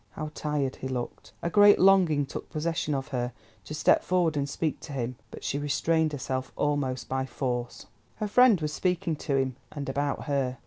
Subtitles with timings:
[0.13, 1.31] How tired he looked.
[1.43, 3.33] A great longing took possession of her
[3.65, 7.85] to step forward and speak to him, but she restrained herself almost by force.
[8.15, 10.57] Her friend was speaking to him, and about her.